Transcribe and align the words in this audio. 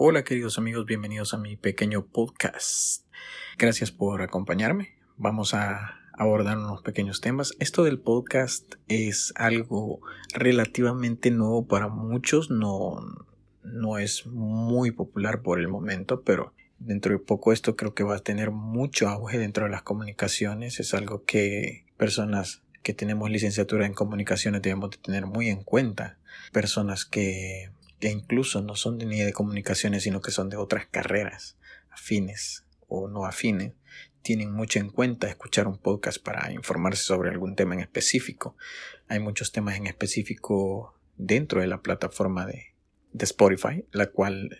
Hola 0.00 0.22
queridos 0.22 0.58
amigos, 0.58 0.86
bienvenidos 0.86 1.34
a 1.34 1.38
mi 1.38 1.56
pequeño 1.56 2.06
podcast. 2.06 3.04
Gracias 3.58 3.90
por 3.90 4.22
acompañarme. 4.22 4.94
Vamos 5.16 5.54
a 5.54 5.98
abordar 6.12 6.56
unos 6.56 6.82
pequeños 6.82 7.20
temas. 7.20 7.56
Esto 7.58 7.82
del 7.82 7.98
podcast 7.98 8.74
es 8.86 9.32
algo 9.34 10.00
relativamente 10.32 11.32
nuevo 11.32 11.66
para 11.66 11.88
muchos, 11.88 12.48
no, 12.48 13.00
no 13.64 13.98
es 13.98 14.24
muy 14.28 14.92
popular 14.92 15.42
por 15.42 15.58
el 15.58 15.66
momento, 15.66 16.22
pero 16.22 16.54
dentro 16.78 17.10
de 17.10 17.18
poco 17.18 17.52
esto 17.52 17.74
creo 17.74 17.92
que 17.92 18.04
va 18.04 18.14
a 18.14 18.20
tener 18.20 18.52
mucho 18.52 19.08
auge 19.08 19.36
dentro 19.36 19.64
de 19.64 19.70
las 19.70 19.82
comunicaciones. 19.82 20.78
Es 20.78 20.94
algo 20.94 21.24
que 21.24 21.86
personas 21.96 22.62
que 22.84 22.94
tenemos 22.94 23.30
licenciatura 23.30 23.84
en 23.84 23.94
comunicaciones 23.94 24.62
debemos 24.62 24.90
de 24.90 24.98
tener 24.98 25.26
muy 25.26 25.48
en 25.48 25.64
cuenta. 25.64 26.18
Personas 26.52 27.04
que 27.04 27.72
que 28.00 28.10
incluso 28.10 28.62
no 28.62 28.76
son 28.76 28.98
ni 28.98 29.20
de 29.20 29.32
comunicaciones, 29.32 30.02
sino 30.02 30.20
que 30.20 30.30
son 30.30 30.48
de 30.48 30.56
otras 30.56 30.86
carreras, 30.86 31.56
afines 31.90 32.64
o 32.86 33.08
no 33.08 33.24
afines, 33.24 33.72
tienen 34.22 34.52
mucho 34.52 34.78
en 34.78 34.90
cuenta 34.90 35.28
escuchar 35.28 35.66
un 35.68 35.78
podcast 35.78 36.22
para 36.22 36.52
informarse 36.52 37.02
sobre 37.02 37.30
algún 37.30 37.54
tema 37.54 37.74
en 37.74 37.80
específico. 37.80 38.56
Hay 39.08 39.20
muchos 39.20 39.52
temas 39.52 39.76
en 39.76 39.86
específico 39.86 40.98
dentro 41.16 41.60
de 41.60 41.66
la 41.66 41.82
plataforma 41.82 42.46
de, 42.46 42.74
de 43.12 43.24
Spotify, 43.24 43.84
la 43.92 44.06
cual 44.06 44.58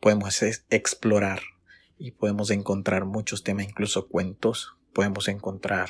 podemos 0.00 0.42
explorar 0.42 1.40
y 1.98 2.12
podemos 2.12 2.50
encontrar 2.50 3.04
muchos 3.04 3.42
temas, 3.42 3.66
incluso 3.66 4.08
cuentos, 4.08 4.76
podemos 4.92 5.28
encontrar 5.28 5.88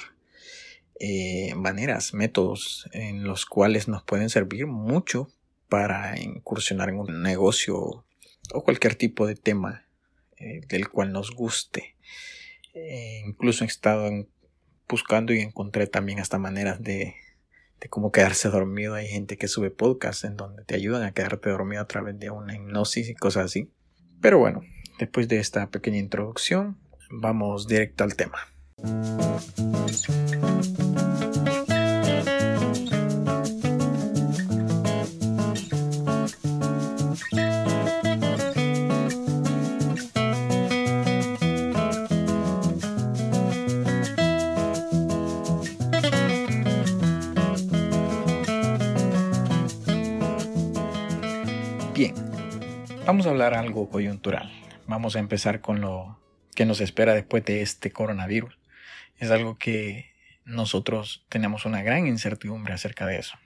eh, 1.00 1.54
maneras, 1.54 2.14
métodos 2.14 2.88
en 2.92 3.24
los 3.24 3.46
cuales 3.46 3.88
nos 3.88 4.02
pueden 4.02 4.30
servir 4.30 4.66
mucho 4.66 5.30
para 5.68 6.18
incursionar 6.20 6.88
en 6.88 6.98
un 6.98 7.22
negocio 7.22 8.04
o 8.52 8.64
cualquier 8.64 8.94
tipo 8.94 9.26
de 9.26 9.34
tema 9.34 9.86
eh, 10.36 10.60
del 10.68 10.88
cual 10.88 11.12
nos 11.12 11.30
guste. 11.32 11.96
Eh, 12.74 13.22
incluso 13.26 13.64
he 13.64 13.66
estado 13.66 14.10
buscando 14.88 15.32
y 15.32 15.40
encontré 15.40 15.86
también 15.86 16.20
hasta 16.20 16.38
maneras 16.38 16.82
de, 16.82 17.14
de 17.80 17.88
cómo 17.88 18.12
quedarse 18.12 18.48
dormido. 18.48 18.94
Hay 18.94 19.08
gente 19.08 19.36
que 19.36 19.48
sube 19.48 19.70
podcasts 19.70 20.24
en 20.24 20.36
donde 20.36 20.64
te 20.64 20.74
ayudan 20.74 21.02
a 21.02 21.12
quedarte 21.12 21.50
dormido 21.50 21.82
a 21.82 21.88
través 21.88 22.18
de 22.18 22.30
una 22.30 22.54
hipnosis 22.54 23.08
y 23.08 23.14
cosas 23.14 23.46
así. 23.46 23.70
Pero 24.20 24.38
bueno, 24.38 24.62
después 24.98 25.28
de 25.28 25.38
esta 25.38 25.70
pequeña 25.70 25.98
introducción, 25.98 26.78
vamos 27.10 27.68
directo 27.68 28.04
al 28.04 28.16
tema. 28.16 28.38
Vamos 53.08 53.24
a 53.26 53.30
hablar 53.30 53.54
algo 53.54 53.88
coyuntural. 53.88 54.52
Vamos 54.86 55.16
a 55.16 55.18
empezar 55.18 55.62
con 55.62 55.80
lo 55.80 56.20
que 56.54 56.66
nos 56.66 56.82
espera 56.82 57.14
después 57.14 57.42
de 57.42 57.62
este 57.62 57.90
coronavirus. 57.90 58.58
Es 59.16 59.30
algo 59.30 59.56
que 59.56 60.12
nosotros 60.44 61.24
tenemos 61.30 61.64
una 61.64 61.80
gran 61.80 62.06
incertidumbre 62.06 62.74
acerca 62.74 63.06
de 63.06 63.18
eso. 63.18 63.38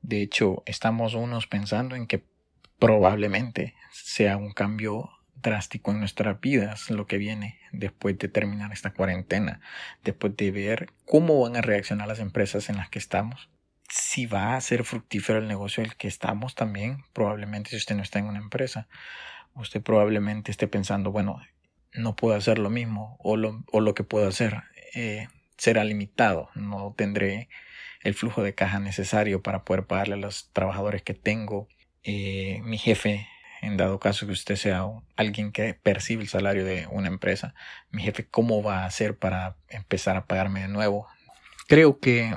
De 0.00 0.22
hecho, 0.22 0.62
estamos 0.64 1.14
unos 1.14 1.48
pensando 1.48 1.96
en 1.96 2.06
que 2.06 2.22
probablemente 2.78 3.74
sea 3.90 4.36
un 4.36 4.52
cambio 4.52 5.10
drástico 5.34 5.90
en 5.90 5.98
nuestras 5.98 6.40
vidas 6.40 6.88
lo 6.88 7.08
que 7.08 7.18
viene 7.18 7.58
después 7.72 8.16
de 8.16 8.28
terminar 8.28 8.70
esta 8.72 8.92
cuarentena, 8.92 9.60
después 10.04 10.36
de 10.36 10.52
ver 10.52 10.90
cómo 11.04 11.40
van 11.40 11.56
a 11.56 11.62
reaccionar 11.62 12.06
las 12.06 12.20
empresas 12.20 12.70
en 12.70 12.76
las 12.76 12.90
que 12.90 13.00
estamos, 13.00 13.48
si 13.88 14.26
va 14.26 14.56
a 14.56 14.60
ser 14.60 14.84
fructífero 14.84 15.38
el 15.38 15.48
negocio 15.48 15.82
el 15.82 15.96
que 15.96 16.08
estamos 16.08 16.54
también, 16.54 17.04
probablemente 17.12 17.70
si 17.70 17.76
usted 17.76 17.94
no 17.96 18.02
está 18.02 18.18
en 18.18 18.26
una 18.26 18.38
empresa, 18.38 18.88
usted 19.54 19.82
probablemente 19.82 20.50
esté 20.50 20.68
pensando, 20.68 21.12
bueno, 21.12 21.40
no 21.92 22.16
puedo 22.16 22.36
hacer 22.36 22.58
lo 22.58 22.70
mismo 22.70 23.16
o 23.20 23.36
lo, 23.36 23.64
o 23.72 23.80
lo 23.80 23.94
que 23.94 24.04
puedo 24.04 24.28
hacer 24.28 24.62
eh, 24.94 25.28
será 25.56 25.84
limitado, 25.84 26.50
no 26.54 26.94
tendré 26.96 27.48
el 28.02 28.14
flujo 28.14 28.42
de 28.42 28.54
caja 28.54 28.78
necesario 28.78 29.42
para 29.42 29.64
poder 29.64 29.86
pagarle 29.86 30.14
a 30.14 30.18
los 30.18 30.50
trabajadores 30.52 31.02
que 31.02 31.14
tengo, 31.14 31.68
eh, 32.02 32.60
mi 32.62 32.78
jefe, 32.78 33.26
en 33.62 33.76
dado 33.76 33.98
caso 33.98 34.26
que 34.26 34.32
usted 34.32 34.56
sea 34.56 34.86
alguien 35.16 35.50
que 35.50 35.74
percibe 35.74 36.22
el 36.22 36.28
salario 36.28 36.64
de 36.64 36.86
una 36.90 37.08
empresa, 37.08 37.54
mi 37.90 38.02
jefe, 38.02 38.26
¿cómo 38.28 38.62
va 38.62 38.82
a 38.82 38.86
hacer 38.86 39.18
para 39.18 39.56
empezar 39.68 40.16
a 40.16 40.26
pagarme 40.26 40.60
de 40.60 40.68
nuevo? 40.68 41.08
Creo 41.66 41.98
que 41.98 42.36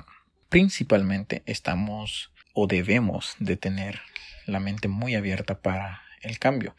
principalmente 0.49 1.43
estamos 1.45 2.31
o 2.53 2.67
debemos 2.67 3.35
de 3.39 3.55
tener 3.55 4.01
la 4.45 4.59
mente 4.59 4.87
muy 4.87 5.15
abierta 5.15 5.61
para 5.61 6.01
el 6.21 6.39
cambio. 6.39 6.75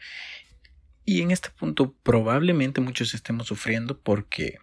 Y 1.05 1.21
en 1.21 1.31
este 1.31 1.49
punto 1.49 1.95
probablemente 2.03 2.81
muchos 2.81 3.13
estemos 3.13 3.47
sufriendo 3.47 3.99
porque 3.99 4.59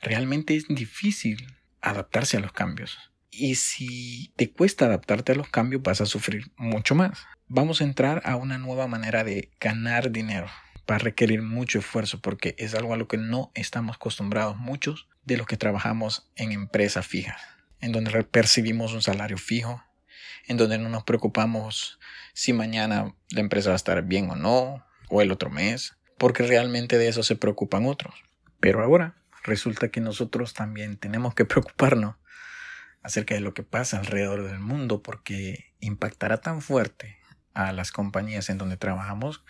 realmente 0.00 0.56
es 0.56 0.66
difícil 0.68 1.54
adaptarse 1.80 2.36
a 2.36 2.40
los 2.40 2.52
cambios. 2.52 3.12
Y 3.30 3.56
si 3.56 4.32
te 4.36 4.50
cuesta 4.50 4.86
adaptarte 4.86 5.32
a 5.32 5.34
los 5.34 5.48
cambios 5.48 5.82
vas 5.82 6.00
a 6.00 6.06
sufrir 6.06 6.50
mucho 6.56 6.94
más. 6.94 7.26
Vamos 7.48 7.80
a 7.80 7.84
entrar 7.84 8.22
a 8.24 8.36
una 8.36 8.58
nueva 8.58 8.86
manera 8.86 9.24
de 9.24 9.50
ganar 9.60 10.12
dinero. 10.12 10.46
Va 10.90 10.96
a 10.96 10.98
requerir 10.98 11.42
mucho 11.42 11.78
esfuerzo 11.78 12.20
porque 12.20 12.54
es 12.58 12.74
algo 12.74 12.94
a 12.94 12.96
lo 12.96 13.08
que 13.08 13.18
no 13.18 13.50
estamos 13.54 13.96
acostumbrados 13.96 14.56
muchos 14.56 15.08
de 15.24 15.36
los 15.36 15.46
que 15.46 15.56
trabajamos 15.56 16.30
en 16.36 16.52
empresas 16.52 17.06
fijas 17.06 17.40
en 17.82 17.92
donde 17.92 18.22
percibimos 18.24 18.94
un 18.94 19.02
salario 19.02 19.36
fijo, 19.36 19.84
en 20.46 20.56
donde 20.56 20.78
no 20.78 20.88
nos 20.88 21.04
preocupamos 21.04 21.98
si 22.32 22.52
mañana 22.54 23.14
la 23.30 23.40
empresa 23.40 23.70
va 23.70 23.74
a 23.74 23.76
estar 23.76 24.02
bien 24.02 24.30
o 24.30 24.36
no, 24.36 24.86
o 25.10 25.20
el 25.20 25.30
otro 25.30 25.50
mes, 25.50 25.96
porque 26.16 26.44
realmente 26.44 26.96
de 26.96 27.08
eso 27.08 27.22
se 27.22 27.36
preocupan 27.36 27.84
otros. 27.84 28.14
Pero 28.60 28.82
ahora 28.82 29.16
resulta 29.42 29.88
que 29.88 30.00
nosotros 30.00 30.54
también 30.54 30.96
tenemos 30.96 31.34
que 31.34 31.44
preocuparnos 31.44 32.16
acerca 33.02 33.34
de 33.34 33.40
lo 33.40 33.52
que 33.52 33.64
pasa 33.64 33.98
alrededor 33.98 34.44
del 34.44 34.60
mundo, 34.60 35.02
porque 35.02 35.74
impactará 35.80 36.40
tan 36.40 36.62
fuerte 36.62 37.18
a 37.52 37.72
las 37.72 37.90
compañías 37.90 38.48
en 38.48 38.58
donde 38.58 38.76
trabajamos 38.76 39.44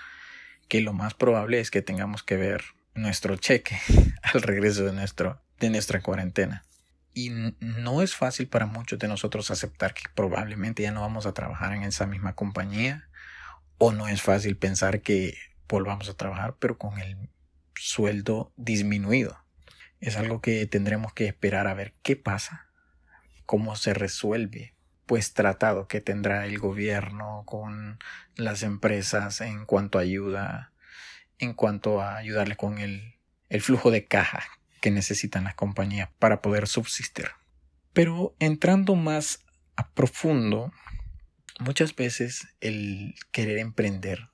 que 0.68 0.80
lo 0.80 0.94
más 0.94 1.12
probable 1.12 1.60
es 1.60 1.70
que 1.70 1.82
tengamos 1.82 2.22
que 2.22 2.36
ver 2.36 2.64
nuestro 2.94 3.36
cheque 3.36 3.78
al 4.22 4.42
regreso 4.42 4.84
de, 4.84 4.92
nuestro, 4.92 5.42
de 5.60 5.68
nuestra 5.68 6.00
cuarentena. 6.00 6.64
Y 7.14 7.30
no 7.60 8.02
es 8.02 8.16
fácil 8.16 8.48
para 8.48 8.66
muchos 8.66 8.98
de 8.98 9.08
nosotros 9.08 9.50
aceptar 9.50 9.92
que 9.92 10.04
probablemente 10.14 10.82
ya 10.82 10.92
no 10.92 11.02
vamos 11.02 11.26
a 11.26 11.34
trabajar 11.34 11.72
en 11.74 11.82
esa 11.82 12.06
misma 12.06 12.34
compañía. 12.34 13.08
O 13.78 13.92
no 13.92 14.08
es 14.08 14.22
fácil 14.22 14.56
pensar 14.56 15.02
que 15.02 15.36
volvamos 15.68 16.08
a 16.08 16.14
trabajar 16.14 16.56
pero 16.58 16.78
con 16.78 16.98
el 16.98 17.16
sueldo 17.74 18.52
disminuido. 18.56 19.38
Es 20.00 20.16
algo 20.16 20.40
que 20.40 20.66
tendremos 20.66 21.12
que 21.12 21.26
esperar 21.26 21.66
a 21.66 21.74
ver 21.74 21.94
qué 22.02 22.16
pasa, 22.16 22.68
cómo 23.46 23.76
se 23.76 23.94
resuelve, 23.94 24.74
pues 25.06 25.32
tratado 25.34 25.86
que 25.88 26.00
tendrá 26.00 26.46
el 26.46 26.58
gobierno 26.58 27.44
con 27.46 27.98
las 28.36 28.62
empresas 28.62 29.40
en 29.40 29.64
cuanto 29.64 29.98
a 29.98 30.02
ayuda, 30.02 30.72
en 31.38 31.54
cuanto 31.54 32.00
a 32.00 32.16
ayudarle 32.16 32.56
con 32.56 32.78
el, 32.78 33.14
el 33.48 33.60
flujo 33.60 33.90
de 33.90 34.06
caja 34.06 34.42
que 34.82 34.90
necesitan 34.90 35.44
las 35.44 35.54
compañías 35.54 36.10
para 36.18 36.42
poder 36.42 36.68
subsistir. 36.68 37.28
Pero 37.94 38.34
entrando 38.40 38.96
más 38.96 39.38
a 39.76 39.88
profundo, 39.92 40.72
muchas 41.60 41.96
veces 41.96 42.48
el 42.60 43.14
querer 43.30 43.58
emprender 43.58 44.28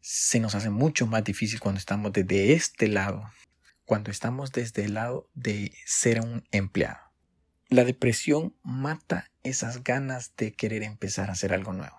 se 0.00 0.40
nos 0.40 0.54
hace 0.54 0.70
mucho 0.70 1.06
más 1.06 1.24
difícil 1.24 1.60
cuando 1.60 1.78
estamos 1.78 2.12
desde 2.12 2.54
este 2.54 2.88
lado, 2.88 3.30
cuando 3.84 4.10
estamos 4.10 4.52
desde 4.52 4.84
el 4.84 4.94
lado 4.94 5.28
de 5.34 5.74
ser 5.84 6.20
un 6.20 6.44
empleado. 6.52 7.00
La 7.68 7.84
depresión 7.84 8.54
mata 8.62 9.30
esas 9.42 9.82
ganas 9.82 10.34
de 10.36 10.52
querer 10.52 10.82
empezar 10.84 11.28
a 11.28 11.32
hacer 11.32 11.52
algo 11.52 11.72
nuevo. 11.72 11.96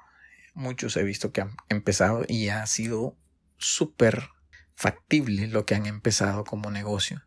Muchos 0.53 0.95
he 0.95 1.03
visto 1.03 1.31
que 1.31 1.41
han 1.41 1.55
empezado 1.69 2.23
y 2.27 2.49
ha 2.49 2.65
sido 2.65 3.17
súper 3.57 4.29
factible 4.75 5.47
lo 5.47 5.65
que 5.65 5.75
han 5.75 5.85
empezado 5.85 6.43
como 6.43 6.71
negocio. 6.71 7.23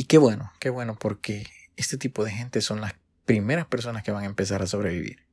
Y 0.00 0.04
qué 0.04 0.16
bueno, 0.16 0.50
qué 0.60 0.70
bueno, 0.70 0.98
porque 0.98 1.46
este 1.76 1.98
tipo 1.98 2.24
de 2.24 2.30
gente 2.30 2.62
son 2.62 2.80
las 2.80 2.94
primeras 3.26 3.66
personas 3.66 4.02
que 4.02 4.10
van 4.10 4.22
a 4.22 4.28
empezar 4.28 4.62
a 4.62 4.66
sobrevivir. 4.66 5.26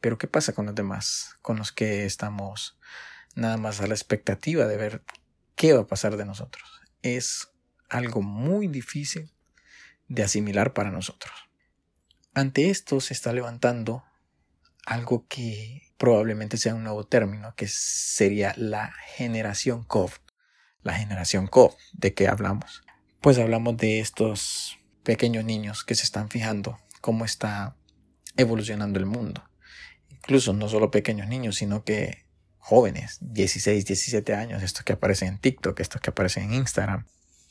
Pero 0.00 0.16
¿qué 0.16 0.26
pasa 0.26 0.54
con 0.54 0.64
los 0.64 0.74
demás? 0.74 1.36
Con 1.42 1.58
los 1.58 1.72
que 1.72 2.06
estamos 2.06 2.78
nada 3.34 3.58
más 3.58 3.82
a 3.82 3.86
la 3.86 3.92
expectativa 3.92 4.66
de 4.66 4.78
ver 4.78 5.04
qué 5.56 5.74
va 5.74 5.82
a 5.82 5.86
pasar 5.86 6.16
de 6.16 6.24
nosotros. 6.24 6.80
Es 7.02 7.50
algo 7.90 8.22
muy 8.22 8.66
difícil 8.66 9.30
de 10.06 10.22
asimilar 10.22 10.72
para 10.72 10.90
nosotros. 10.90 11.34
Ante 12.32 12.70
esto 12.70 13.02
se 13.02 13.12
está 13.12 13.34
levantando 13.34 14.04
algo 14.86 15.26
que, 15.28 15.92
probablemente 15.98 16.56
sea 16.56 16.74
un 16.74 16.84
nuevo 16.84 17.04
término 17.04 17.54
que 17.56 17.68
sería 17.68 18.54
la 18.56 18.90
generación 19.16 19.84
COVID. 19.84 20.14
La 20.80 20.94
generación 20.94 21.46
COVID, 21.46 21.74
¿de 21.92 22.14
qué 22.14 22.26
hablamos? 22.26 22.87
Pues 23.20 23.36
hablamos 23.38 23.76
de 23.76 23.98
estos 23.98 24.78
pequeños 25.02 25.44
niños 25.44 25.82
que 25.82 25.96
se 25.96 26.04
están 26.04 26.28
fijando 26.28 26.78
cómo 27.00 27.24
está 27.24 27.74
evolucionando 28.36 29.00
el 29.00 29.06
mundo. 29.06 29.42
Incluso 30.08 30.52
no 30.52 30.68
solo 30.68 30.92
pequeños 30.92 31.26
niños, 31.26 31.56
sino 31.56 31.82
que 31.82 32.26
jóvenes, 32.58 33.18
16, 33.20 33.86
17 33.86 34.34
años, 34.34 34.62
estos 34.62 34.84
que 34.84 34.92
aparecen 34.92 35.28
en 35.30 35.38
TikTok, 35.38 35.80
estos 35.80 36.00
que 36.00 36.10
aparecen 36.10 36.44
en 36.44 36.54
Instagram, 36.54 37.06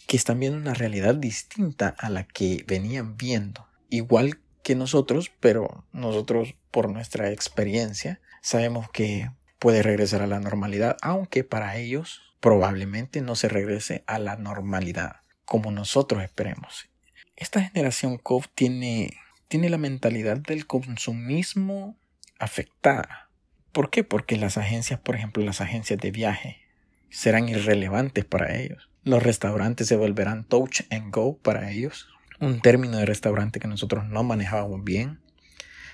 que 0.08 0.16
están 0.16 0.40
viendo 0.40 0.58
una 0.58 0.74
realidad 0.74 1.16
distinta 1.16 1.94
a 2.00 2.10
la 2.10 2.24
que 2.24 2.64
venían 2.66 3.18
viendo. 3.18 3.68
Igual 3.90 4.40
que 4.64 4.74
nosotros, 4.74 5.34
pero 5.42 5.86
nosotros 5.92 6.56
por 6.72 6.90
nuestra 6.90 7.30
experiencia 7.32 8.22
sabemos 8.42 8.90
que 8.90 9.32
puede 9.60 9.84
regresar 9.84 10.22
a 10.22 10.28
la 10.28 10.40
normalidad, 10.40 10.96
aunque 11.02 11.44
para 11.44 11.76
ellos 11.76 12.22
probablemente 12.40 13.20
no 13.20 13.36
se 13.36 13.50
regrese 13.50 14.06
a 14.08 14.18
la 14.18 14.38
normalidad 14.38 15.18
como 15.48 15.72
nosotros 15.72 16.22
esperemos. 16.22 16.90
Esta 17.38 17.62
generación 17.62 18.18
COV 18.18 18.48
tiene, 18.54 19.18
tiene 19.48 19.70
la 19.70 19.78
mentalidad 19.78 20.38
del 20.38 20.68
consumismo 20.68 21.98
afectada. 22.38 23.30
¿Por 23.72 23.90
qué? 23.90 24.04
Porque 24.04 24.36
las 24.36 24.58
agencias, 24.58 25.00
por 25.00 25.16
ejemplo, 25.16 25.44
las 25.44 25.62
agencias 25.62 26.00
de 26.00 26.12
viaje, 26.12 26.62
serán 27.10 27.48
irrelevantes 27.48 28.26
para 28.26 28.58
ellos. 28.58 28.90
Los 29.04 29.24
restaurantes 29.24 29.88
se 29.88 29.96
volverán 29.96 30.44
touch 30.44 30.82
and 30.92 31.14
go 31.14 31.38
para 31.38 31.72
ellos. 31.72 32.10
Un 32.42 32.60
término 32.60 32.98
de 32.98 33.06
restaurante 33.06 33.62
que 33.62 33.70
nosotros 33.70 34.06
no 34.06 34.24
manejábamos 34.24 34.84
bien. 34.84 35.22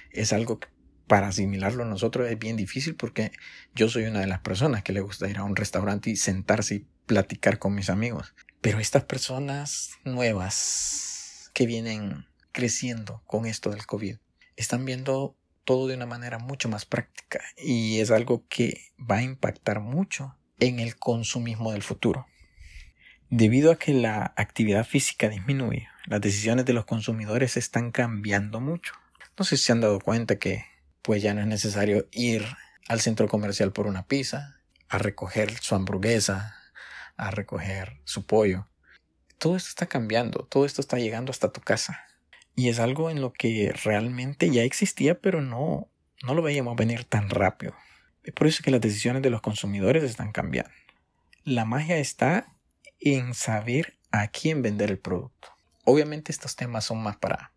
Es 0.10 0.34
algo 0.34 0.60
que 0.60 0.68
para 1.06 1.28
asimilarlo 1.28 1.86
nosotros 1.86 2.28
es 2.28 2.40
bien 2.40 2.58
difícil 2.58 2.96
porque 2.96 3.32
yo 3.76 3.88
soy 3.88 4.06
una 4.06 4.22
de 4.22 4.28
las 4.28 4.40
personas 4.40 4.82
que 4.82 4.94
le 4.94 5.02
gusta 5.02 5.30
ir 5.30 5.38
a 5.38 5.44
un 5.44 5.56
restaurante 5.56 6.10
y 6.10 6.16
sentarse 6.16 6.76
y 6.76 6.88
platicar 7.06 7.60
con 7.60 7.76
mis 7.76 7.92
amigos. 7.92 8.34
Pero 8.64 8.80
estas 8.80 9.04
personas 9.04 9.92
nuevas 10.06 11.52
que 11.54 11.66
vienen 11.66 12.28
creciendo 12.54 13.22
con 13.28 13.46
esto 13.46 13.72
del 13.72 13.86
COVID 13.86 14.16
están 14.56 14.86
viendo 14.86 15.36
todo 15.66 15.88
de 15.88 15.96
una 15.96 16.06
manera 16.06 16.40
mucho 16.40 16.70
más 16.70 16.86
práctica 16.86 17.42
y 17.58 18.00
es 18.00 18.10
algo 18.10 18.46
que 18.48 18.86
va 18.98 19.18
a 19.18 19.22
impactar 19.22 19.82
mucho 19.82 20.38
en 20.62 20.80
el 20.80 20.96
consumismo 20.96 21.74
del 21.74 21.84
futuro. 21.84 22.26
Debido 23.30 23.70
a 23.70 23.78
que 23.78 23.94
la 23.94 24.34
actividad 24.38 24.86
física 24.86 25.28
disminuye, 25.28 25.90
las 26.06 26.22
decisiones 26.22 26.64
de 26.64 26.72
los 26.72 26.86
consumidores 26.86 27.58
están 27.58 27.92
cambiando 27.92 28.62
mucho. 28.62 28.94
No 29.38 29.44
sé 29.44 29.58
si 29.58 29.66
se 29.66 29.74
han 29.74 29.82
dado 29.82 30.00
cuenta 30.00 30.40
que 30.40 30.64
pues 31.02 31.22
ya 31.22 31.34
no 31.34 31.42
es 31.42 31.48
necesario 31.48 32.08
ir 32.14 32.46
al 32.88 33.02
centro 33.02 33.28
comercial 33.28 33.74
por 33.74 33.88
una 33.88 34.08
pizza, 34.08 34.56
a 34.88 35.00
recoger 35.00 35.52
su 35.60 35.76
hamburguesa, 35.76 36.63
a 37.18 37.32
recoger 37.32 38.00
su 38.04 38.26
pollo. 38.26 38.68
Todo 39.38 39.56
esto 39.56 39.70
está 39.70 39.88
cambiando, 39.88 40.46
todo 40.50 40.66
esto 40.66 40.82
está 40.82 40.98
llegando 40.98 41.32
hasta 41.32 41.52
tu 41.52 41.62
casa. 41.62 42.06
Y 42.56 42.70
es 42.70 42.80
algo 42.80 43.10
en 43.10 43.22
lo 43.22 43.34
que 43.34 43.74
realmente 43.84 44.50
ya 44.50 44.64
existía, 44.64 45.20
pero 45.20 45.42
no, 45.42 45.90
no 46.24 46.34
lo 46.34 46.42
veíamos 46.42 46.76
venir 46.76 47.04
tan 47.04 47.30
rápido. 47.30 47.74
Es 48.24 48.34
por 48.34 48.48
eso 48.48 48.64
que 48.64 48.72
las 48.72 48.82
decisiones 48.82 49.22
de 49.22 49.30
los 49.30 49.42
consumidores 49.42 50.04
están 50.04 50.32
cambiando. 50.32 50.72
La 51.44 51.66
magia 51.66 51.98
está 51.98 52.56
en 53.00 53.34
saber 53.34 53.98
a 54.12 54.28
quién 54.28 54.62
vender 54.62 54.92
el 54.92 55.00
producto. 55.00 55.50
Obviamente 55.84 56.32
estos 56.32 56.56
temas 56.56 56.86
son 56.86 57.02
más 57.04 57.18
para 57.18 57.52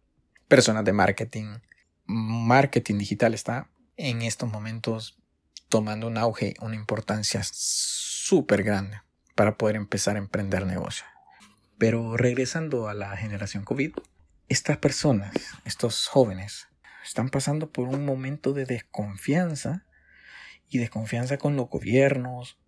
personas 0.49 0.85
de 0.85 0.93
marketing. 0.93 1.59
Marketing 2.07 2.99
digital 2.99 3.35
está 3.35 3.71
en 3.97 4.23
estos 4.23 4.51
momentos 4.51 5.19
tomando 5.69 6.09
un 6.09 6.19
auge, 6.19 6.55
una 6.61 6.75
importancia 6.75 7.43
súper 7.45 8.63
grande 8.63 9.06
para 9.37 9.57
poder 9.57 9.77
empezar 9.77 10.17
a 10.17 10.19
emprender 10.19 10.67
negocio. 10.67 11.07
Pero 11.79 12.17
regresando 12.17 12.89
a 12.89 12.95
la 12.95 13.17
generación 13.17 13.65
COVID, 13.65 13.93
estas 14.49 14.79
personas, 14.79 15.33
estos 15.65 16.09
jóvenes, 16.09 16.67
están 17.05 17.29
pasando 17.29 17.71
por 17.71 17.87
un 17.87 18.05
momento 18.05 18.53
de 18.53 18.65
desconfianza 18.65 19.87
y 20.69 20.79
desconfianza 20.79 21.39
con 21.39 21.55
los 21.55 21.69
gobiernos, 21.69 22.59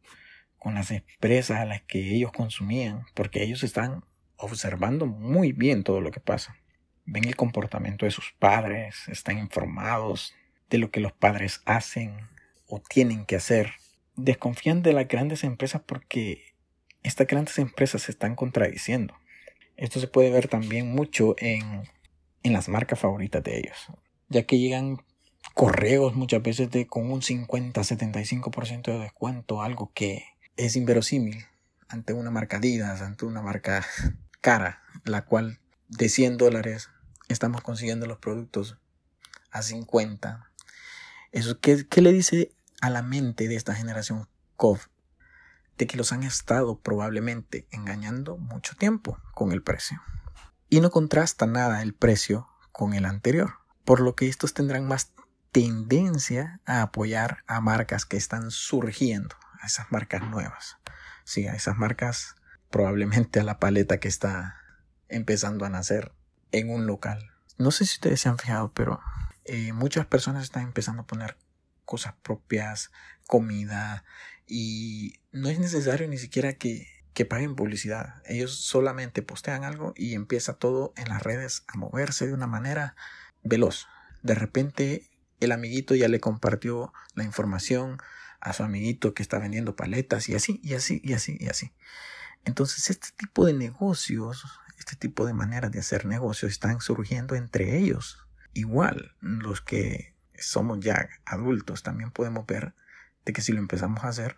con 0.59 0.75
las 0.75 0.91
empresas 0.91 1.59
a 1.59 1.65
las 1.65 1.83
que 1.83 2.15
ellos 2.15 2.33
consumían, 2.33 3.05
porque 3.15 3.43
ellos 3.43 3.65
están 3.65 4.05
observando 4.37 5.07
muy 5.07 5.53
bien 5.53 5.83
todo 5.83 6.01
lo 6.01 6.11
que 6.11 6.21
pasa. 6.21 6.57
Ven 7.05 7.25
el 7.27 7.37
comportamiento 7.37 8.05
de 8.05 8.13
sus 8.13 8.33
padres, 8.39 9.09
están 9.09 9.39
informados 9.39 10.35
de 10.69 10.79
lo 10.79 10.91
que 10.91 11.01
los 11.01 11.13
padres 11.13 11.63
hacen 11.65 12.29
o 12.67 12.81
tienen 12.81 13.25
que 13.25 13.37
hacer. 13.37 13.73
Desconfían 14.17 14.83
de 14.83 14.93
las 14.93 15.09
grandes 15.09 15.43
empresas 15.43 15.83
porque 15.85 16.48
estas 17.03 17.27
grandes 17.27 17.59
empresas 17.59 18.03
se 18.03 18.13
están 18.13 18.35
contradiciendo. 18.35 19.15
Esto 19.77 20.01
se 20.01 20.09
puede 20.09 20.31
ver 20.31 20.49
también 20.49 20.93
mucho 20.93 21.35
en, 21.39 21.89
en 22.43 22.53
las 22.53 22.69
marcas 22.69 22.99
favoritas 22.99 23.43
de 23.45 23.59
ellos, 23.59 23.77
ya 24.29 24.45
que 24.45 24.59
llegan 24.59 24.99
correos 25.55 26.15
muchas 26.15 26.43
veces 26.43 26.71
de 26.71 26.87
con 26.87 27.11
un 27.11 27.21
50-75% 27.21 28.93
de 28.93 28.99
descuento, 28.99 29.63
algo 29.63 29.91
que 29.95 30.25
es 30.57 30.77
inverosímil 30.77 31.47
ante 31.89 32.13
una 32.13 32.31
marca 32.31 32.59
Adidas, 32.59 33.01
ante 33.03 33.25
una 33.25 33.43
marca 33.43 33.87
cara, 34.41 34.83
la 35.05 35.25
cual 35.25 35.59
de 35.89 36.09
100 36.09 36.37
dólares 36.37 36.91
estamos 37.29 37.63
consiguiendo 37.63 38.07
los 38.07 38.19
productos 38.19 38.79
a 39.51 39.63
50. 39.63 40.51
Eso, 41.33 41.61
¿qué, 41.61 41.87
¿Qué 41.89 42.03
le 42.03 42.13
dice 42.13 42.53
a 42.81 42.91
la 42.91 43.03
mente 43.03 43.49
de 43.49 43.57
esta 43.57 43.75
generación 43.75 44.29
COV? 44.57 44.81
De 45.79 45.87
que 45.87 45.97
los 45.97 46.13
han 46.13 46.23
estado 46.23 46.81
probablemente 46.81 47.67
engañando 47.71 48.37
mucho 48.37 48.77
tiempo 48.77 49.19
con 49.33 49.53
el 49.53 49.63
precio. 49.63 50.03
Y 50.69 50.81
no 50.81 50.91
contrasta 50.91 51.47
nada 51.47 51.81
el 51.81 51.95
precio 51.95 52.49
con 52.73 52.93
el 52.93 53.07
anterior, 53.07 53.55
por 53.85 54.01
lo 54.01 54.15
que 54.15 54.29
estos 54.29 54.53
tendrán 54.53 54.87
más 54.87 55.13
tendencia 55.51 56.61
a 56.67 56.83
apoyar 56.83 57.43
a 57.47 57.61
marcas 57.61 58.05
que 58.05 58.17
están 58.17 58.51
surgiendo, 58.51 59.35
a 59.61 59.67
esas 59.67 59.91
marcas 59.91 60.23
nuevas. 60.23 60.77
Sí, 61.25 61.47
a 61.47 61.55
esas 61.55 61.77
marcas, 61.77 62.37
probablemente 62.71 63.41
a 63.41 63.45
la 63.45 63.59
paleta 63.59 63.99
que 63.99 64.09
está 64.09 64.57
empezando 65.09 65.65
a 65.65 65.71
nacer 65.71 66.13
en 66.53 66.71
un 66.71 66.87
local. 66.87 67.31
No 67.57 67.71
sé 67.71 67.87
si 67.87 67.95
ustedes 67.95 68.21
se 68.21 68.29
han 68.29 68.39
fijado, 68.39 68.73
pero 68.73 69.01
eh, 69.45 69.73
muchas 69.73 70.07
personas 70.07 70.45
están 70.45 70.65
empezando 70.65 71.03
a 71.03 71.07
poner 71.07 71.37
cosas 71.85 72.15
propias, 72.23 72.93
comida, 73.27 74.05
y 74.49 75.15
no 75.33 75.49
es 75.49 75.59
necesario 75.59 76.09
ni 76.09 76.19
siquiera 76.19 76.55
que, 76.55 76.89
que 77.15 77.25
paguen 77.25 77.55
publicidad. 77.55 78.23
Ellos 78.25 78.57
solamente 78.57 79.23
postean 79.23 79.65
algo 79.65 79.93
y 79.97 80.15
empieza 80.15 80.55
todo 80.55 80.93
en 80.97 81.09
las 81.09 81.23
redes 81.23 81.65
a 81.69 81.77
moverse 81.77 82.27
de 82.27 82.35
una 82.35 82.47
manera 82.47 82.97
veloz. 83.43 83.87
De 84.23 84.35
repente 84.35 85.11
el 85.41 85.53
amiguito 85.53 85.95
ya 85.95 86.09
le 86.09 86.21
compartió 86.21 86.93
la 87.15 87.25
información, 87.25 87.99
a 88.41 88.53
su 88.53 88.63
amiguito 88.63 89.15
que 89.15 89.23
está 89.23 89.39
vendiendo 89.39 89.77
paletas 89.77 90.29
y 90.29 90.35
así, 90.35 90.61
y 90.63 90.75
así, 90.75 91.01
y 91.05 91.13
así, 91.13 91.37
y 91.41 91.49
así. 91.49 91.73
Entonces, 92.45 92.91
este 92.91 93.09
tipo 93.17 93.45
de 93.45 93.53
negocios, 93.53 94.45
este 94.79 94.97
tipo 94.97 95.27
de 95.27 95.35
maneras 95.35 95.73
de 95.73 95.81
hacer 95.81 96.07
negocios 96.07 96.53
están 96.53 96.81
surgiendo 96.81 97.35
entre 97.35 97.79
ellos. 97.79 98.27
Igual, 98.55 99.15
los 99.21 99.61
que 99.61 100.15
somos 100.39 100.81
ya 100.81 101.09
adultos 101.25 101.83
también 101.83 102.11
podemos 102.11 102.47
ver 102.47 102.75
que 103.33 103.43
si 103.43 103.53
lo 103.53 103.59
empezamos 103.59 104.05
a 104.05 104.09
hacer, 104.09 104.37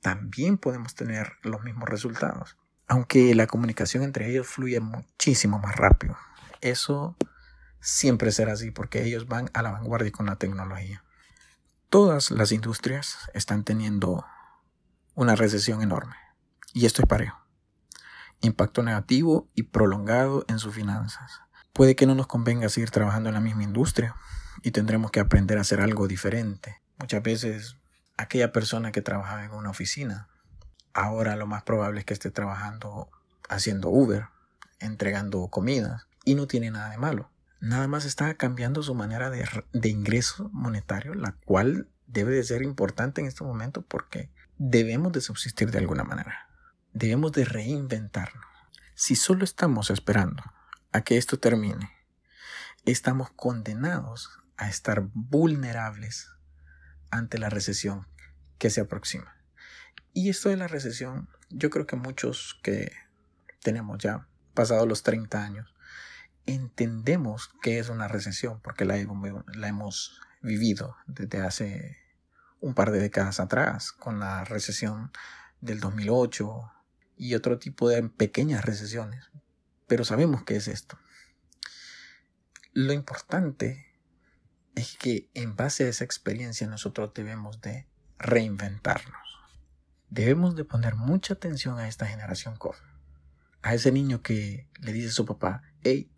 también 0.00 0.58
podemos 0.58 0.94
tener 0.94 1.32
los 1.42 1.62
mismos 1.62 1.88
resultados. 1.88 2.56
Aunque 2.86 3.34
la 3.34 3.46
comunicación 3.46 4.02
entre 4.02 4.30
ellos 4.30 4.46
fluye 4.46 4.78
muchísimo 4.80 5.58
más 5.58 5.74
rápido. 5.74 6.16
Eso 6.60 7.16
siempre 7.80 8.30
será 8.30 8.52
así 8.52 8.70
porque 8.70 9.04
ellos 9.04 9.26
van 9.26 9.50
a 9.54 9.62
la 9.62 9.72
vanguardia 9.72 10.12
con 10.12 10.26
la 10.26 10.36
tecnología. 10.36 11.04
Todas 11.88 12.30
las 12.30 12.52
industrias 12.52 13.30
están 13.34 13.64
teniendo 13.64 14.24
una 15.14 15.34
recesión 15.34 15.82
enorme. 15.82 16.16
Y 16.72 16.86
esto 16.86 17.02
es 17.02 17.08
parejo. 17.08 17.38
Impacto 18.40 18.82
negativo 18.82 19.48
y 19.54 19.64
prolongado 19.64 20.44
en 20.48 20.58
sus 20.58 20.74
finanzas. 20.74 21.40
Puede 21.72 21.96
que 21.96 22.06
no 22.06 22.14
nos 22.14 22.26
convenga 22.26 22.68
seguir 22.68 22.90
trabajando 22.90 23.30
en 23.30 23.34
la 23.34 23.40
misma 23.40 23.62
industria 23.62 24.14
y 24.62 24.70
tendremos 24.70 25.10
que 25.10 25.20
aprender 25.20 25.58
a 25.58 25.62
hacer 25.62 25.80
algo 25.80 26.06
diferente. 26.06 26.82
Muchas 26.98 27.22
veces 27.22 27.76
aquella 28.16 28.52
persona 28.52 28.92
que 28.92 29.02
trabajaba 29.02 29.44
en 29.44 29.52
una 29.52 29.70
oficina, 29.70 30.28
ahora 30.92 31.36
lo 31.36 31.46
más 31.46 31.62
probable 31.62 32.00
es 32.00 32.06
que 32.06 32.14
esté 32.14 32.30
trabajando 32.30 33.10
haciendo 33.48 33.90
Uber, 33.90 34.26
entregando 34.78 35.48
comidas, 35.48 36.06
y 36.24 36.34
no 36.34 36.46
tiene 36.46 36.70
nada 36.70 36.90
de 36.90 36.98
malo 36.98 37.30
nada 37.60 37.88
más 37.88 38.04
está 38.04 38.34
cambiando 38.34 38.82
su 38.82 38.94
manera 38.94 39.30
de, 39.30 39.88
ingreso 39.88 40.50
monetario, 40.52 41.14
la 41.14 41.32
cual 41.32 41.88
debe 42.06 42.34
de 42.34 42.44
ser 42.44 42.62
importante 42.62 43.20
en 43.20 43.26
este 43.26 43.44
momento 43.44 43.82
porque 43.82 44.30
debemos 44.58 45.12
de 45.12 45.20
subsistir 45.20 45.70
de 45.70 45.78
alguna 45.78 46.04
manera. 46.04 46.48
Debemos 46.92 47.32
de 47.32 47.44
reinventarnos. 47.44 48.44
Si 48.94 49.16
solo 49.16 49.44
estamos 49.44 49.90
esperando 49.90 50.42
a 50.92 51.02
que 51.02 51.16
esto 51.18 51.38
termine, 51.38 51.90
estamos 52.84 53.30
condenados 53.30 54.30
a 54.56 54.68
estar 54.68 55.08
vulnerables 55.12 56.30
ante 57.10 57.38
la 57.38 57.50
recesión 57.50 58.06
que 58.58 58.70
se 58.70 58.80
aproxima. 58.80 59.36
Y 60.12 60.30
esto 60.30 60.48
de 60.48 60.56
la 60.56 60.68
recesión, 60.68 61.28
yo 61.50 61.70
creo 61.70 61.86
que 61.86 61.96
muchos 61.96 62.58
que 62.62 62.92
tenemos 63.62 63.98
ya 63.98 64.26
pasados 64.54 64.88
los 64.88 65.02
30 65.02 65.44
años, 65.44 65.74
entendemos 66.46 67.50
que 67.60 67.78
es 67.78 67.88
una 67.88 68.08
recesión 68.08 68.60
porque 68.60 68.84
la, 68.84 68.96
la 69.54 69.68
hemos 69.68 70.20
vivido 70.40 70.96
desde 71.06 71.40
hace 71.40 71.98
un 72.60 72.74
par 72.74 72.90
de 72.90 73.00
décadas 73.00 73.40
atrás, 73.40 73.92
con 73.92 74.18
la 74.18 74.44
recesión 74.44 75.12
del 75.60 75.80
2008 75.80 76.72
y 77.16 77.34
otro 77.34 77.58
tipo 77.58 77.88
de 77.88 78.02
pequeñas 78.08 78.64
recesiones. 78.64 79.30
Pero 79.86 80.04
sabemos 80.04 80.44
qué 80.44 80.56
es 80.56 80.68
esto. 80.68 80.98
Lo 82.72 82.92
importante 82.92 83.86
es 84.76 84.96
que 84.98 85.30
en 85.34 85.56
base 85.56 85.84
a 85.84 85.88
esa 85.88 86.04
experiencia 86.04 86.66
nosotros 86.68 87.12
debemos 87.14 87.60
de 87.62 87.88
reinventarnos. 88.18 89.16
Debemos 90.10 90.54
de 90.54 90.64
poner 90.64 90.94
mucha 90.94 91.34
atención 91.34 91.78
a 91.78 91.88
esta 91.88 92.06
generación 92.06 92.56
COVID. 92.56 92.78
A 93.62 93.74
ese 93.74 93.90
niño 93.90 94.22
que 94.22 94.68
le 94.80 94.92
dice 94.92 95.08
a 95.08 95.12
su 95.12 95.24
papá, 95.24 95.62
hey, 95.82 96.12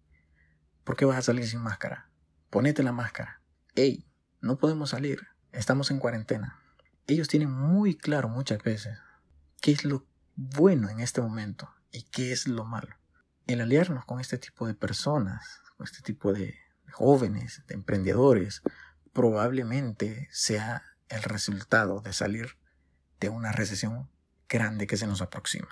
¿por 0.84 0.96
qué 0.96 1.04
vas 1.04 1.18
a 1.18 1.22
salir 1.22 1.46
sin 1.46 1.60
máscara? 1.60 2.10
Ponete 2.50 2.82
la 2.82 2.92
máscara. 2.92 3.40
Hey, 3.76 4.04
no 4.40 4.58
podemos 4.58 4.90
salir. 4.90 5.28
Estamos 5.52 5.90
en 5.92 6.00
cuarentena. 6.00 6.60
Ellos 7.06 7.28
tienen 7.28 7.50
muy 7.50 7.96
claro 7.96 8.28
muchas 8.28 8.62
veces 8.62 8.98
qué 9.60 9.70
es 9.70 9.84
lo 9.84 10.04
bueno 10.34 10.90
en 10.90 10.98
este 10.98 11.20
momento 11.20 11.72
y 11.92 12.02
qué 12.02 12.32
es 12.32 12.48
lo 12.48 12.64
malo. 12.64 12.96
El 13.46 13.60
aliarnos 13.60 14.04
con 14.04 14.20
este 14.20 14.36
tipo 14.36 14.66
de 14.66 14.74
personas, 14.74 15.62
con 15.76 15.86
este 15.86 16.02
tipo 16.02 16.32
de 16.32 16.58
jóvenes, 16.92 17.62
de 17.66 17.74
emprendedores, 17.74 18.62
probablemente 19.12 20.28
sea 20.30 20.82
el 21.08 21.22
resultado 21.22 22.00
de 22.00 22.12
salir 22.12 22.56
de 23.20 23.28
una 23.28 23.52
recesión 23.52 24.08
grande 24.48 24.86
que 24.86 24.96
se 24.96 25.06
nos 25.06 25.22
aproxima. 25.22 25.68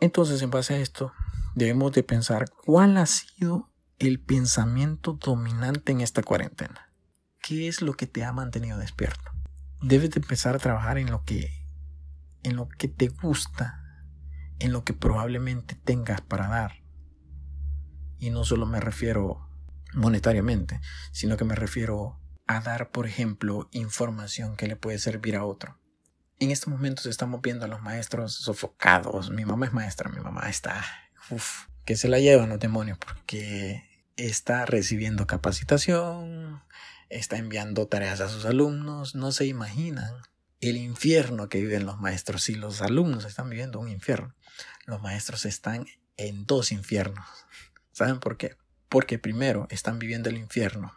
Entonces, 0.00 0.42
en 0.42 0.50
base 0.50 0.74
a 0.74 0.78
esto, 0.78 1.12
debemos 1.54 1.92
de 1.92 2.02
pensar 2.02 2.50
cuál 2.50 2.96
ha 2.96 3.06
sido 3.06 3.70
el 3.98 4.20
pensamiento 4.20 5.14
dominante 5.14 5.92
en 5.92 6.00
esta 6.00 6.22
cuarentena. 6.22 6.92
¿Qué 7.40 7.68
es 7.68 7.80
lo 7.80 7.94
que 7.94 8.06
te 8.06 8.24
ha 8.24 8.32
mantenido 8.32 8.78
despierto? 8.78 9.32
Debes 9.80 10.10
de 10.10 10.20
empezar 10.20 10.54
a 10.54 10.58
trabajar 10.58 10.98
en 10.98 11.10
lo 11.10 11.24
que 11.24 11.66
en 12.42 12.54
lo 12.54 12.68
que 12.68 12.86
te 12.86 13.08
gusta, 13.08 13.82
en 14.60 14.72
lo 14.72 14.84
que 14.84 14.92
probablemente 14.92 15.74
tengas 15.74 16.20
para 16.20 16.46
dar. 16.46 16.84
Y 18.20 18.30
no 18.30 18.44
solo 18.44 18.66
me 18.66 18.78
refiero 18.78 19.45
monetariamente, 19.96 20.80
sino 21.10 21.36
que 21.36 21.44
me 21.44 21.54
refiero 21.54 22.20
a 22.46 22.60
dar, 22.60 22.90
por 22.90 23.06
ejemplo, 23.06 23.68
información 23.72 24.56
que 24.56 24.68
le 24.68 24.76
puede 24.76 24.98
servir 24.98 25.36
a 25.36 25.44
otro. 25.44 25.80
En 26.38 26.50
estos 26.50 26.68
momentos 26.68 27.06
estamos 27.06 27.40
viendo 27.40 27.64
a 27.64 27.68
los 27.68 27.82
maestros 27.82 28.34
sofocados. 28.34 29.30
Mi 29.30 29.44
mamá 29.44 29.66
es 29.66 29.72
maestra, 29.72 30.10
mi 30.10 30.20
mamá 30.20 30.48
está, 30.48 30.84
uff, 31.30 31.66
que 31.84 31.96
se 31.96 32.08
la 32.08 32.20
llevan 32.20 32.50
los 32.50 32.60
demonios 32.60 32.98
porque 32.98 33.82
está 34.16 34.66
recibiendo 34.66 35.26
capacitación, 35.26 36.62
está 37.08 37.38
enviando 37.38 37.88
tareas 37.88 38.20
a 38.20 38.28
sus 38.28 38.44
alumnos, 38.44 39.14
no 39.14 39.32
se 39.32 39.46
imaginan 39.46 40.12
el 40.60 40.76
infierno 40.76 41.48
que 41.48 41.60
viven 41.60 41.86
los 41.86 42.00
maestros. 42.00 42.42
Si 42.42 42.54
los 42.54 42.82
alumnos 42.82 43.24
están 43.24 43.48
viviendo 43.48 43.80
un 43.80 43.88
infierno, 43.88 44.34
los 44.84 45.00
maestros 45.00 45.46
están 45.46 45.86
en 46.16 46.44
dos 46.46 46.70
infiernos. 46.70 47.26
¿Saben 47.92 48.20
por 48.20 48.36
qué? 48.36 48.56
Porque 48.88 49.18
primero 49.18 49.66
están 49.70 49.98
viviendo 49.98 50.28
el 50.28 50.36
infierno 50.36 50.94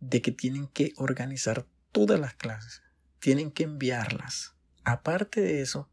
de 0.00 0.22
que 0.22 0.32
tienen 0.32 0.66
que 0.66 0.92
organizar 0.96 1.66
todas 1.92 2.18
las 2.18 2.34
clases, 2.34 2.82
tienen 3.18 3.50
que 3.50 3.64
enviarlas. 3.64 4.54
Aparte 4.84 5.40
de 5.40 5.60
eso, 5.60 5.88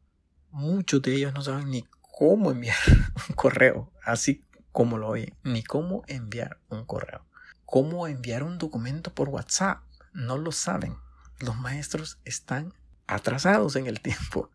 muchos 0.52 1.02
de 1.02 1.16
ellos 1.16 1.34
no 1.34 1.42
saben 1.42 1.70
ni 1.70 1.86
cómo 2.02 2.52
enviar 2.52 2.78
un 3.30 3.36
correo, 3.36 3.92
así 4.04 4.44
como 4.72 4.98
lo 4.98 5.08
oyen, 5.10 5.36
ni 5.44 5.64
cómo 5.64 6.04
enviar 6.08 6.60
un 6.70 6.86
correo, 6.86 7.26
cómo 7.66 8.08
enviar 8.08 8.44
un 8.44 8.58
documento 8.58 9.14
por 9.14 9.30
WhatsApp, 9.30 9.84
no 10.14 10.38
lo 10.38 10.52
saben. 10.52 10.96
Los 11.40 11.56
maestros 11.56 12.20
están 12.26 12.74
atrasados 13.06 13.76
en 13.76 13.88
el 13.88 14.02
tiempo. 14.02 14.52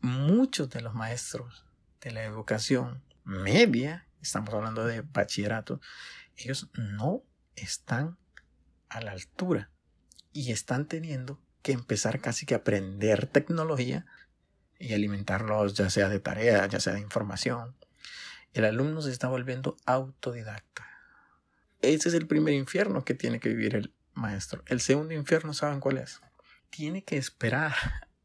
Muchos 0.00 0.70
de 0.70 0.80
los 0.80 0.94
maestros 0.94 1.64
de 2.00 2.12
la 2.12 2.24
educación 2.24 3.02
media, 3.24 4.06
estamos 4.20 4.52
hablando 4.54 4.84
de 4.84 5.02
bachillerato, 5.02 5.80
ellos 6.36 6.70
no 6.74 7.22
están 7.56 8.18
a 8.88 9.00
la 9.00 9.12
altura 9.12 9.70
y 10.32 10.52
están 10.52 10.86
teniendo 10.86 11.42
que 11.62 11.72
empezar 11.72 12.20
casi 12.20 12.46
que 12.46 12.54
a 12.54 12.58
aprender 12.58 13.26
tecnología 13.26 14.06
y 14.78 14.94
alimentarlos 14.94 15.74
ya 15.74 15.90
sea 15.90 16.08
de 16.08 16.20
tarea, 16.20 16.66
ya 16.66 16.80
sea 16.80 16.94
de 16.94 17.00
información. 17.00 17.76
El 18.52 18.64
alumno 18.64 19.02
se 19.02 19.10
está 19.10 19.28
volviendo 19.28 19.76
autodidacta. 19.84 20.86
Ese 21.82 22.08
es 22.08 22.14
el 22.14 22.26
primer 22.26 22.54
infierno 22.54 23.04
que 23.04 23.14
tiene 23.14 23.40
que 23.40 23.50
vivir 23.50 23.74
el 23.74 23.94
maestro. 24.14 24.62
El 24.66 24.80
segundo 24.80 25.14
infierno, 25.14 25.52
¿saben 25.52 25.80
cuál 25.80 25.98
es? 25.98 26.20
tiene 26.70 27.02
que 27.02 27.16
esperar 27.16 27.74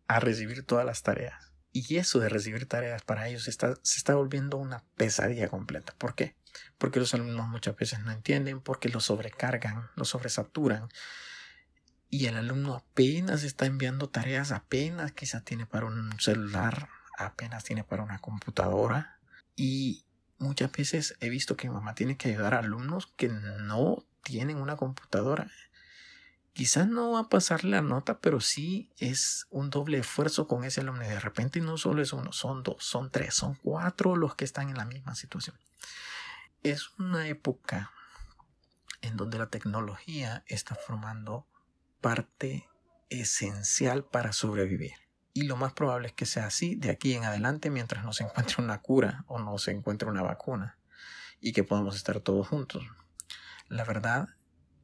a 0.08 0.20
recibir 0.20 0.66
todas 0.66 0.86
las 0.86 1.04
tareas. 1.04 1.53
Y 1.76 1.98
eso 1.98 2.20
de 2.20 2.30
recibir 2.30 2.68
tareas 2.68 3.02
para 3.02 3.28
ellos 3.28 3.48
está, 3.48 3.74
se 3.82 3.98
está 3.98 4.14
volviendo 4.14 4.58
una 4.58 4.84
pesadilla 4.96 5.50
completa. 5.50 5.96
¿Por 5.98 6.14
qué? 6.14 6.36
Porque 6.78 7.00
los 7.00 7.16
alumnos 7.16 7.48
muchas 7.48 7.76
veces 7.76 8.00
no 8.02 8.12
entienden, 8.12 8.62
porque 8.62 8.90
los 8.90 9.06
sobrecargan, 9.06 9.90
los 9.96 10.10
sobresaturan. 10.10 10.88
Y 12.12 12.28
el 12.28 12.38
alumno 12.38 12.76
apenas 12.76 13.44
está 13.44 13.66
enviando 13.66 14.08
tareas, 14.08 14.52
apenas 14.52 15.14
quizá 15.14 15.42
tiene 15.42 15.66
para 15.66 15.88
un 15.88 16.12
celular, 16.20 16.90
apenas 17.18 17.64
tiene 17.64 17.84
para 17.84 18.04
una 18.04 18.20
computadora. 18.20 19.18
Y 19.56 20.06
muchas 20.38 20.72
veces 20.72 21.16
he 21.22 21.30
visto 21.30 21.58
que 21.58 21.68
mi 21.68 21.74
mamá 21.74 21.96
tiene 21.96 22.18
que 22.18 22.30
ayudar 22.30 22.54
a 22.54 22.60
alumnos 22.60 23.08
que 23.18 23.30
no 23.30 24.06
tienen 24.22 24.58
una 24.58 24.78
computadora 24.78 25.50
quizás 26.54 26.88
no 26.88 27.12
va 27.12 27.22
a 27.22 27.30
pasar 27.30 27.64
la 27.64 27.82
nota, 27.82 28.20
pero 28.20 28.40
sí 28.40 28.92
es 28.98 29.48
un 29.50 29.70
doble 29.70 29.98
esfuerzo 29.98 30.48
con 30.48 30.64
ese 30.64 30.82
alumno. 30.82 31.02
De 31.02 31.20
repente 31.20 31.60
no 31.60 31.78
solo 31.78 32.02
es 32.02 32.14
uno, 32.14 32.32
son 32.32 32.64
dos, 32.64 32.84
son 32.84 33.10
tres, 33.10 33.34
son 33.34 33.56
cuatro 33.56 34.16
los 34.16 34.36
que 34.36 34.46
están 34.46 34.70
en 34.70 34.78
la 34.78 34.86
misma 34.86 35.16
situación. 35.16 35.58
Es 36.62 36.92
una 36.98 37.28
época 37.28 37.92
en 39.02 39.18
donde 39.18 39.38
la 39.38 39.48
tecnología 39.48 40.44
está 40.48 40.76
formando 40.76 41.46
parte 42.00 42.70
esencial 43.10 44.06
para 44.06 44.32
sobrevivir. 44.32 44.94
Y 45.34 45.44
lo 45.44 45.58
más 45.58 45.74
probable 45.74 46.10
es 46.10 46.14
que 46.14 46.28
sea 46.28 46.46
así 46.46 46.76
de 46.76 46.92
aquí 46.92 47.14
en 47.16 47.26
adelante 47.26 47.72
mientras 47.72 48.06
no 48.06 48.14
se 48.14 48.24
encuentre 48.24 48.64
una 48.64 48.82
cura 48.82 49.26
o 49.28 49.40
no 49.40 49.58
se 49.58 49.72
encuentre 49.72 50.08
una 50.08 50.22
vacuna 50.22 50.78
y 51.42 51.52
que 51.52 51.64
podamos 51.64 51.96
estar 51.96 52.20
todos 52.20 52.48
juntos. 52.48 52.86
La 53.68 53.84
verdad 53.84 54.30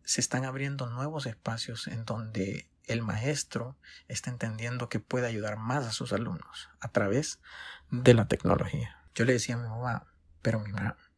se 0.09 0.21
están 0.21 0.43
abriendo 0.43 0.87
nuevos 0.87 1.27
espacios 1.27 1.87
en 1.87 2.03
donde 2.03 2.67
el 2.85 3.03
maestro 3.03 3.77
está 4.07 4.31
entendiendo 4.31 4.89
que 4.89 4.99
puede 4.99 5.27
ayudar 5.27 5.57
más 5.57 5.85
a 5.85 5.91
sus 5.91 6.13
alumnos 6.13 6.71
a 6.79 6.87
través 6.87 7.39
de 7.91 8.15
la 8.15 8.27
tecnología. 8.27 8.97
Yo 9.13 9.25
le 9.25 9.33
decía 9.33 9.53
a 9.53 9.59
mi 9.59 9.69
mamá, 9.69 10.07
pero 10.41 10.61
mi 10.61 10.71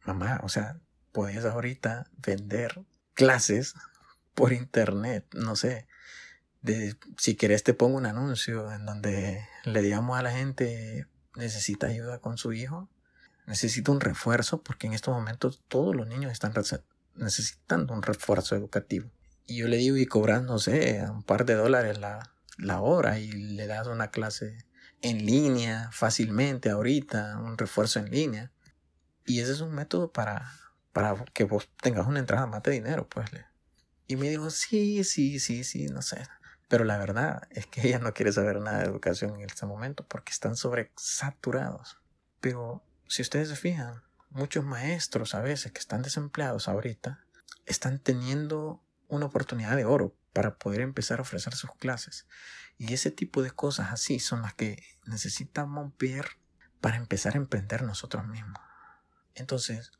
mamá, 0.04 0.40
o 0.42 0.50
sea, 0.50 0.78
puedes 1.10 1.42
ahorita 1.46 2.10
vender 2.18 2.84
clases 3.14 3.76
por 4.34 4.52
internet, 4.52 5.26
no 5.32 5.56
sé. 5.56 5.88
De, 6.60 6.94
si 7.16 7.34
quieres 7.34 7.64
te 7.64 7.72
pongo 7.72 7.96
un 7.96 8.04
anuncio 8.04 8.70
en 8.72 8.84
donde 8.84 9.48
le 9.64 9.80
digamos 9.80 10.18
a 10.18 10.22
la 10.22 10.32
gente 10.32 11.06
necesita 11.34 11.86
ayuda 11.86 12.18
con 12.18 12.36
su 12.36 12.52
hijo, 12.52 12.90
necesita 13.46 13.90
un 13.90 14.02
refuerzo 14.02 14.62
porque 14.62 14.86
en 14.86 14.92
estos 14.92 15.14
momentos 15.14 15.62
todos 15.68 15.96
los 15.96 16.06
niños 16.06 16.30
están 16.30 16.52
necesitando 17.14 17.94
un 17.94 18.02
refuerzo 18.02 18.56
educativo. 18.56 19.10
Y 19.46 19.58
yo 19.58 19.68
le 19.68 19.76
digo, 19.76 19.96
y 19.96 20.06
cobras, 20.06 20.42
no 20.42 20.58
sé, 20.58 21.04
un 21.10 21.22
par 21.22 21.44
de 21.44 21.54
dólares 21.54 21.98
la, 21.98 22.32
la 22.58 22.80
hora 22.80 23.18
y 23.18 23.30
le 23.30 23.66
das 23.66 23.86
una 23.86 24.10
clase 24.10 24.64
en 25.02 25.26
línea 25.26 25.90
fácilmente 25.92 26.70
ahorita, 26.70 27.38
un 27.38 27.58
refuerzo 27.58 27.98
en 27.98 28.10
línea. 28.10 28.52
Y 29.26 29.40
ese 29.40 29.52
es 29.52 29.60
un 29.60 29.74
método 29.74 30.12
para, 30.12 30.52
para 30.92 31.14
que 31.32 31.44
vos 31.44 31.68
tengas 31.80 32.06
una 32.06 32.20
entrada 32.20 32.46
más 32.46 32.62
de 32.62 32.72
dinero, 32.72 33.08
pues. 33.08 33.30
Y 34.06 34.16
me 34.16 34.30
dijo, 34.30 34.50
sí, 34.50 35.04
sí, 35.04 35.38
sí, 35.40 35.64
sí, 35.64 35.86
no 35.86 36.02
sé. 36.02 36.22
Pero 36.68 36.84
la 36.84 36.98
verdad 36.98 37.42
es 37.50 37.66
que 37.66 37.80
ella 37.86 37.98
no 37.98 38.14
quiere 38.14 38.32
saber 38.32 38.60
nada 38.60 38.78
de 38.78 38.86
educación 38.86 39.34
en 39.34 39.50
este 39.50 39.66
momento 39.66 40.06
porque 40.06 40.32
están 40.32 40.56
sobresaturados. 40.56 41.98
Pero 42.40 42.82
si 43.08 43.22
ustedes 43.22 43.48
se 43.48 43.56
fijan, 43.56 44.02
muchos 44.32 44.64
maestros 44.64 45.34
a 45.34 45.40
veces 45.40 45.72
que 45.72 45.78
están 45.78 46.02
desempleados 46.02 46.68
ahorita 46.68 47.24
están 47.66 47.98
teniendo 47.98 48.82
una 49.08 49.26
oportunidad 49.26 49.76
de 49.76 49.84
oro 49.84 50.16
para 50.32 50.58
poder 50.58 50.80
empezar 50.80 51.18
a 51.18 51.22
ofrecer 51.22 51.54
sus 51.54 51.70
clases. 51.74 52.26
Y 52.78 52.94
ese 52.94 53.10
tipo 53.10 53.42
de 53.42 53.50
cosas 53.50 53.92
así 53.92 54.18
son 54.18 54.42
las 54.42 54.54
que 54.54 54.82
necesitamos 55.04 55.92
ver 55.98 56.38
para 56.80 56.96
empezar 56.96 57.34
a 57.34 57.38
emprender 57.38 57.82
nosotros 57.82 58.26
mismos. 58.26 58.60
Entonces, 59.34 59.92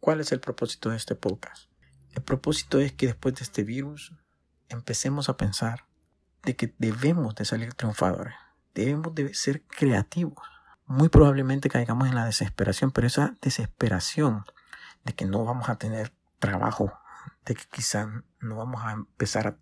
¿cuál 0.00 0.20
es 0.20 0.32
el 0.32 0.40
propósito 0.40 0.90
de 0.90 0.96
este 0.96 1.14
podcast? 1.14 1.70
El 2.12 2.22
propósito 2.22 2.80
es 2.80 2.92
que 2.92 3.06
después 3.06 3.34
de 3.36 3.44
este 3.44 3.62
virus 3.62 4.12
empecemos 4.68 5.28
a 5.28 5.36
pensar 5.36 5.86
de 6.42 6.56
que 6.56 6.74
debemos 6.78 7.34
de 7.34 7.44
salir 7.44 7.74
triunfadores, 7.74 8.34
debemos 8.74 9.14
de 9.14 9.34
ser 9.34 9.62
creativos. 9.62 10.57
Muy 10.90 11.10
probablemente 11.10 11.68
caigamos 11.68 12.08
en 12.08 12.14
la 12.14 12.24
desesperación, 12.24 12.92
pero 12.92 13.08
esa 13.08 13.36
desesperación 13.42 14.46
de 15.04 15.14
que 15.14 15.26
no 15.26 15.44
vamos 15.44 15.68
a 15.68 15.76
tener 15.76 16.14
trabajo, 16.38 16.98
de 17.44 17.56
que 17.56 17.64
quizá 17.70 18.24
no 18.40 18.56
vamos 18.56 18.82
a 18.82 18.92
empezar 18.92 19.48
a 19.48 19.56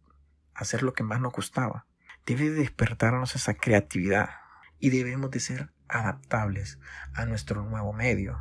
hacer 0.55 0.85
lo 0.85 0.93
que 0.93 1.03
más 1.03 1.21
nos 1.21 1.33
gustaba, 1.33 1.85
debe 2.27 2.51
despertarnos 2.51 3.35
esa 3.35 3.55
creatividad 3.55 4.31
y 4.79 4.91
debemos 4.91 5.33
de 5.33 5.41
ser 5.41 5.73
adaptables 5.89 6.79
a 7.13 7.27
nuestro 7.27 7.65
nuevo 7.65 7.93
medio, 7.93 8.39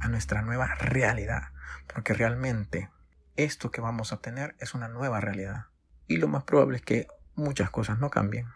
a 0.00 0.08
nuestra 0.08 0.42
nueva 0.42 0.74
realidad, 0.74 1.52
porque 1.86 2.14
realmente 2.14 2.90
esto 3.36 3.70
que 3.70 3.80
vamos 3.80 4.12
a 4.12 4.16
tener 4.16 4.56
es 4.58 4.74
una 4.74 4.88
nueva 4.88 5.20
realidad. 5.20 5.66
Y 6.08 6.16
lo 6.16 6.26
más 6.26 6.42
probable 6.42 6.78
es 6.78 6.82
que 6.82 7.06
muchas 7.36 7.70
cosas 7.70 8.00
no 8.00 8.10
cambien, 8.10 8.48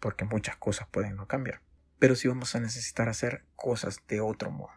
porque 0.00 0.26
muchas 0.26 0.56
cosas 0.56 0.86
pueden 0.88 1.16
no 1.16 1.26
cambiar. 1.26 1.65
Pero 1.98 2.14
sí 2.14 2.28
vamos 2.28 2.54
a 2.54 2.60
necesitar 2.60 3.08
hacer 3.08 3.44
cosas 3.56 3.98
de 4.08 4.20
otro 4.20 4.50
modo. 4.50 4.70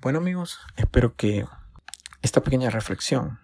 Bueno 0.00 0.18
amigos, 0.18 0.58
espero 0.76 1.14
que 1.14 1.44
esta 2.22 2.42
pequeña 2.42 2.70
reflexión 2.70 3.38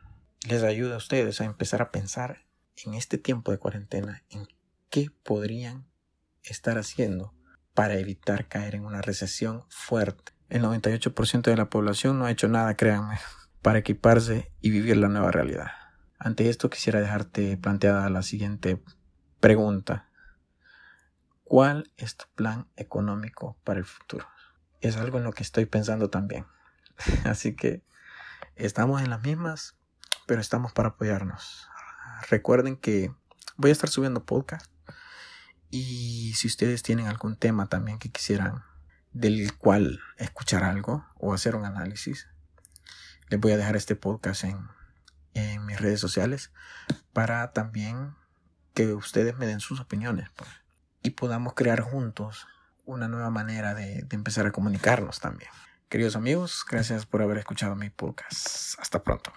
les 0.49 0.63
ayude 0.63 0.95
a 0.95 0.99
ustedes 0.99 1.41
a 1.41 1.45
empezar 1.45 1.83
a 1.83 1.91
pensar 1.91 2.47
en 2.85 2.95
este 2.95 3.19
tiempo 3.19 3.53
de 3.53 3.59
cuarentena 3.59 4.23
en 4.31 4.47
qué 4.91 5.11
podrían 5.23 5.87
estar 6.43 6.79
haciendo 6.79 7.35
para 7.75 7.95
evitar 7.99 8.49
caer 8.49 8.75
en 8.75 8.85
una 8.85 9.03
recesión 9.03 9.65
fuerte. 9.69 10.33
El 10.49 10.63
98% 10.63 11.43
de 11.43 11.57
la 11.57 11.69
población 11.69 12.19
no 12.19 12.25
ha 12.25 12.31
hecho 12.31 12.49
nada, 12.49 12.77
créanme, 12.77 13.19
para 13.63 13.81
equiparse 13.81 14.53
y 14.61 14.71
vivir 14.71 14.97
la 14.97 15.09
nueva 15.09 15.31
realidad. 15.31 15.73
Ante 16.19 16.49
esto 16.49 16.71
quisiera 16.71 17.01
dejarte 17.01 17.57
planteada 17.57 18.09
la 18.09 18.23
siguiente 18.23 18.83
pregunta. 19.41 20.06
¿Cuál 21.49 21.93
es 21.97 22.17
tu 22.17 22.25
plan 22.35 22.67
económico 22.75 23.57
para 23.63 23.79
el 23.79 23.85
futuro? 23.85 24.27
Es 24.81 24.97
algo 24.97 25.19
en 25.19 25.23
lo 25.23 25.33
que 25.33 25.45
estoy 25.45 25.65
pensando 25.65 26.11
también. 26.11 26.45
Así 27.25 27.55
que 27.55 27.85
estamos 28.57 29.01
en 29.01 29.11
las 29.11 29.23
mismas, 29.23 29.77
pero 30.27 30.41
estamos 30.41 30.73
para 30.73 30.89
apoyarnos. 30.89 31.69
Recuerden 32.29 32.77
que 32.77 33.15
voy 33.57 33.71
a 33.71 33.73
estar 33.73 33.89
subiendo 33.89 34.25
podcast 34.25 34.73
y 35.71 36.35
si 36.35 36.49
ustedes 36.49 36.83
tienen 36.83 37.07
algún 37.07 37.37
tema 37.37 37.69
también 37.69 38.01
que 38.01 38.11
quisieran 38.11 38.65
del 39.13 39.57
cual 39.57 40.01
escuchar 40.17 40.65
algo 40.65 41.07
o 41.15 41.33
hacer 41.33 41.55
un 41.55 41.65
análisis, 41.65 42.27
les 43.29 43.39
voy 43.39 43.53
a 43.53 43.57
dejar 43.57 43.77
este 43.77 43.95
podcast 43.95 44.43
en, 44.43 44.67
mis 45.65 45.81
redes 45.81 46.01
sociales 46.01 46.51
para 47.13 47.53
también 47.53 48.17
que 48.75 48.95
ustedes 48.95 49.37
me 49.37 49.47
den 49.47 49.61
sus 49.61 49.79
opiniones 49.79 50.29
pues, 50.35 50.51
y 51.07 51.11
podamos 51.11 51.55
crear 51.55 51.81
juntos 51.81 52.49
una 52.85 53.07
nueva 53.07 53.31
manera 53.31 53.75
de, 53.75 54.03
de 54.03 54.17
empezar 54.17 54.45
a 54.47 54.51
comunicarnos 54.51 55.21
también. 55.21 55.51
Queridos 55.89 56.17
amigos, 56.17 56.65
gracias 56.69 57.07
por 57.07 57.23
haber 57.23 57.39
escuchado 57.39 57.77
mi 57.77 57.91
podcast. 57.91 58.77
Hasta 58.81 59.05
pronto. 59.05 59.33